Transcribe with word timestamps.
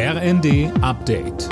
RND 0.00 0.70
Update. 0.80 1.48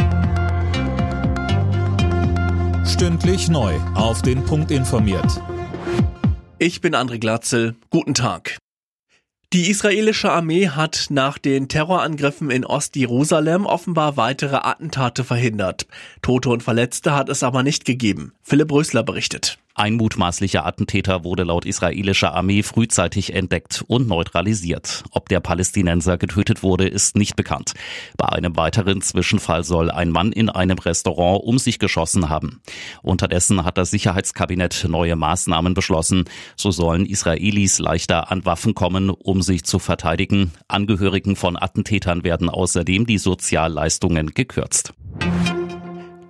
Stündlich 2.86 3.48
neu. 3.48 3.74
Auf 3.96 4.22
den 4.22 4.44
Punkt 4.44 4.70
informiert. 4.70 5.42
Ich 6.60 6.80
bin 6.80 6.94
André 6.94 7.18
Glatzel. 7.18 7.74
Guten 7.90 8.14
Tag. 8.14 8.58
Die 9.52 9.68
israelische 9.68 10.30
Armee 10.30 10.68
hat 10.68 11.06
nach 11.10 11.38
den 11.38 11.66
Terrorangriffen 11.66 12.52
in 12.52 12.64
Ostjerusalem 12.64 13.66
offenbar 13.66 14.16
weitere 14.16 14.58
Attentate 14.58 15.24
verhindert. 15.24 15.88
Tote 16.22 16.50
und 16.50 16.62
Verletzte 16.62 17.16
hat 17.16 17.28
es 17.28 17.42
aber 17.42 17.64
nicht 17.64 17.84
gegeben. 17.84 18.32
Philipp 18.44 18.70
Rösler 18.70 19.02
berichtet. 19.02 19.58
Ein 19.78 19.96
mutmaßlicher 19.96 20.64
Attentäter 20.64 21.22
wurde 21.22 21.42
laut 21.42 21.66
israelischer 21.66 22.32
Armee 22.32 22.62
frühzeitig 22.62 23.34
entdeckt 23.34 23.84
und 23.86 24.08
neutralisiert. 24.08 25.04
Ob 25.10 25.28
der 25.28 25.40
Palästinenser 25.40 26.16
getötet 26.16 26.62
wurde, 26.62 26.88
ist 26.88 27.14
nicht 27.14 27.36
bekannt. 27.36 27.74
Bei 28.16 28.26
einem 28.26 28.56
weiteren 28.56 29.02
Zwischenfall 29.02 29.64
soll 29.64 29.90
ein 29.90 30.10
Mann 30.10 30.32
in 30.32 30.48
einem 30.48 30.78
Restaurant 30.78 31.42
um 31.44 31.58
sich 31.58 31.78
geschossen 31.78 32.30
haben. 32.30 32.62
Unterdessen 33.02 33.66
hat 33.66 33.76
das 33.76 33.90
Sicherheitskabinett 33.90 34.86
neue 34.88 35.14
Maßnahmen 35.14 35.74
beschlossen. 35.74 36.24
So 36.56 36.70
sollen 36.70 37.04
Israelis 37.04 37.78
leichter 37.78 38.30
an 38.30 38.46
Waffen 38.46 38.74
kommen, 38.74 39.10
um 39.10 39.42
sich 39.42 39.64
zu 39.64 39.78
verteidigen. 39.78 40.52
Angehörigen 40.68 41.36
von 41.36 41.54
Attentätern 41.54 42.24
werden 42.24 42.48
außerdem 42.48 43.04
die 43.04 43.18
Sozialleistungen 43.18 44.28
gekürzt. 44.28 44.94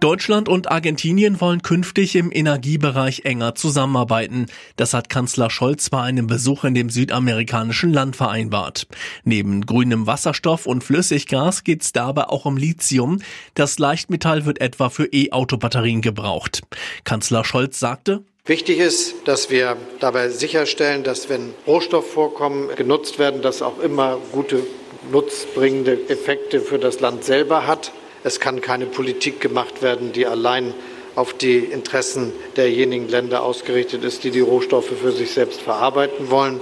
Deutschland 0.07 0.49
und 0.49 0.71
Argentinien 0.71 1.41
wollen 1.41 1.63
künftig 1.63 2.15
im 2.15 2.31
Energiebereich 2.31 3.23
enger 3.25 3.57
zusammenarbeiten. 3.57 4.47
Das 4.77 4.95
hat 4.95 5.09
Kanzler 5.09 5.51
Scholz 5.51 5.91
bei 5.91 6.01
einem 6.01 6.29
Besuch 6.29 6.63
in 6.63 6.77
dem 6.77 6.91
südamerikanischen 6.91 7.93
Land 7.93 8.15
vereinbart. 8.15 8.87
Neben 9.25 9.67
grünem 9.67 10.07
Wasserstoff 10.07 10.67
und 10.67 10.85
Flüssiggas 10.85 11.65
geht 11.65 11.83
es 11.83 11.91
dabei 11.91 12.29
auch 12.29 12.45
um 12.45 12.57
Lithium. 12.57 13.21
Das 13.55 13.81
Leichtmetall 13.81 14.47
wird 14.47 14.61
etwa 14.61 14.91
für 14.91 15.07
E-Auto-Batterien 15.13 16.03
gebraucht. 16.03 16.63
Kanzler 17.03 17.45
Scholz 17.45 17.81
sagte, 17.81 18.23
Wichtig 18.45 18.79
ist, 18.79 19.17
dass 19.25 19.51
wir 19.51 19.77
dabei 19.99 20.29
sicherstellen, 20.29 21.03
dass 21.03 21.29
wenn 21.29 21.53
Rohstoffvorkommen 21.67 22.77
genutzt 22.77 23.19
werden, 23.19 23.43
das 23.43 23.61
auch 23.61 23.81
immer 23.81 24.19
gute 24.31 24.63
nutzbringende 25.11 25.99
Effekte 26.09 26.61
für 26.61 26.79
das 26.79 27.01
Land 27.01 27.25
selber 27.25 27.67
hat. 27.67 27.91
Es 28.25 28.41
kann 28.41 28.61
keine 28.61 28.87
Politik 28.87 29.41
gemacht 29.41 29.83
werden, 29.83 30.13
die 30.13 30.27
allein 30.27 30.75
auf 31.15 31.33
die 31.33 31.59
Interessen 31.59 32.33
derjenigen 32.57 33.09
Länder 33.09 33.43
ausgerichtet 33.43 34.05
ist, 34.05 34.25
die 34.25 34.31
die 34.31 34.41
Rohstoffe 34.41 34.93
für 35.01 35.13
sich 35.13 35.31
selbst 35.31 35.61
verarbeiten 35.61 36.31
wollen. 36.31 36.61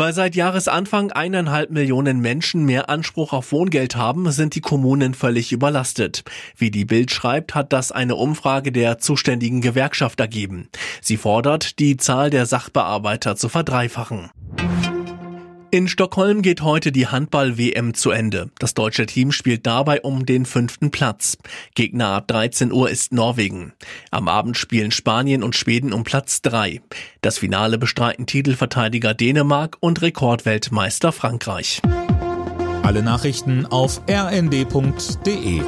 Weil 0.00 0.14
seit 0.14 0.34
Jahresanfang 0.34 1.12
eineinhalb 1.12 1.70
Millionen 1.70 2.20
Menschen 2.20 2.64
mehr 2.64 2.88
Anspruch 2.88 3.34
auf 3.34 3.52
Wohngeld 3.52 3.96
haben, 3.96 4.30
sind 4.30 4.54
die 4.54 4.62
Kommunen 4.62 5.12
völlig 5.12 5.52
überlastet. 5.52 6.24
Wie 6.56 6.70
die 6.70 6.86
Bild 6.86 7.10
schreibt, 7.10 7.54
hat 7.54 7.74
das 7.74 7.92
eine 7.92 8.16
Umfrage 8.16 8.72
der 8.72 8.96
zuständigen 8.96 9.60
Gewerkschaft 9.60 10.18
ergeben. 10.18 10.70
Sie 11.02 11.18
fordert, 11.18 11.78
die 11.78 11.98
Zahl 11.98 12.30
der 12.30 12.46
Sachbearbeiter 12.46 13.36
zu 13.36 13.50
verdreifachen. 13.50 14.30
In 15.72 15.86
Stockholm 15.86 16.42
geht 16.42 16.62
heute 16.62 16.90
die 16.90 17.06
Handball-WM 17.06 17.94
zu 17.94 18.10
Ende. 18.10 18.50
Das 18.58 18.74
deutsche 18.74 19.06
Team 19.06 19.30
spielt 19.30 19.66
dabei 19.66 20.00
um 20.00 20.26
den 20.26 20.44
fünften 20.44 20.90
Platz. 20.90 21.38
Gegner 21.76 22.08
ab 22.08 22.26
13 22.26 22.72
Uhr 22.72 22.90
ist 22.90 23.12
Norwegen. 23.12 23.72
Am 24.10 24.26
Abend 24.26 24.56
spielen 24.56 24.90
Spanien 24.90 25.44
und 25.44 25.54
Schweden 25.54 25.92
um 25.92 26.02
Platz 26.02 26.42
drei. 26.42 26.80
Das 27.20 27.38
Finale 27.38 27.78
bestreiten 27.78 28.26
Titelverteidiger 28.26 29.14
Dänemark 29.14 29.76
und 29.78 30.02
Rekordweltmeister 30.02 31.12
Frankreich. 31.12 31.80
Alle 32.82 33.04
Nachrichten 33.04 33.64
auf 33.64 34.00
rnd.de 34.10 35.60